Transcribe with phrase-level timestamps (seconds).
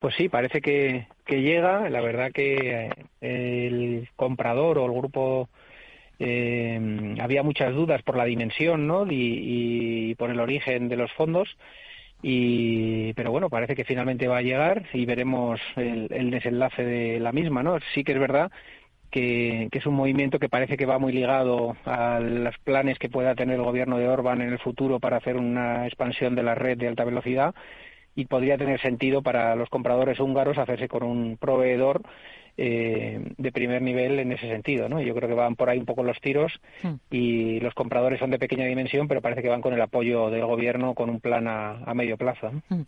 [0.00, 1.88] Pues sí, parece que, que llega.
[1.90, 5.50] La verdad que eh, el comprador o el grupo
[6.18, 9.06] eh, había muchas dudas por la dimensión ¿no?
[9.10, 11.56] y, por el origen de los fondos.
[12.22, 17.20] Y, pero bueno, parece que finalmente va a llegar y veremos el, el desenlace de
[17.20, 17.62] la misma.
[17.62, 17.78] ¿no?
[17.94, 18.50] Sí que es verdad
[19.10, 23.34] que, es un movimiento que parece que va muy ligado a los planes que pueda
[23.34, 26.78] tener el gobierno de Orban en el futuro para hacer una expansión de la red
[26.78, 27.54] de alta velocidad
[28.14, 32.02] y podría tener sentido para los compradores húngaros hacerse con un proveedor
[32.56, 35.00] eh, de primer nivel en ese sentido, ¿no?
[35.00, 36.94] Yo creo que van por ahí un poco los tiros hmm.
[37.10, 40.44] y los compradores son de pequeña dimensión, pero parece que van con el apoyo del
[40.44, 42.50] gobierno con un plan a, medio plazo.
[42.68, 42.82] Hmm.